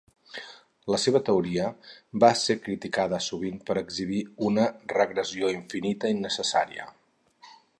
La 0.93 0.97
seva 1.03 1.19
teoria 1.25 1.65
va 2.23 2.31
ser 2.43 2.55
criticada 2.67 3.19
sovint 3.25 3.59
per 3.67 3.75
exhibir 3.83 4.23
una 4.49 4.65
regressió 4.95 5.53
infinita 5.61 6.15
innecessària. 6.19 6.89